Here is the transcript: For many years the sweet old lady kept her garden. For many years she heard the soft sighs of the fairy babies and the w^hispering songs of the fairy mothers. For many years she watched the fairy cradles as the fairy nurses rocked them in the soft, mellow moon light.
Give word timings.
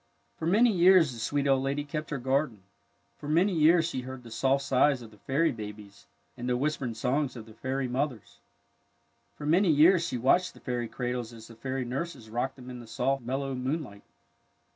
For 0.39 0.47
many 0.47 0.71
years 0.71 1.13
the 1.13 1.19
sweet 1.19 1.45
old 1.45 1.61
lady 1.61 1.83
kept 1.83 2.09
her 2.09 2.17
garden. 2.17 2.63
For 3.19 3.27
many 3.29 3.53
years 3.53 3.87
she 3.87 4.01
heard 4.01 4.23
the 4.23 4.31
soft 4.31 4.63
sighs 4.65 5.03
of 5.03 5.11
the 5.11 5.19
fairy 5.19 5.51
babies 5.51 6.07
and 6.35 6.49
the 6.49 6.57
w^hispering 6.57 6.95
songs 6.95 7.35
of 7.35 7.45
the 7.45 7.53
fairy 7.53 7.87
mothers. 7.87 8.39
For 9.35 9.45
many 9.45 9.69
years 9.69 10.03
she 10.03 10.17
watched 10.17 10.55
the 10.55 10.59
fairy 10.59 10.87
cradles 10.87 11.33
as 11.33 11.49
the 11.49 11.55
fairy 11.55 11.85
nurses 11.85 12.31
rocked 12.31 12.55
them 12.55 12.71
in 12.71 12.79
the 12.79 12.87
soft, 12.87 13.21
mellow 13.21 13.53
moon 13.53 13.83
light. 13.83 14.01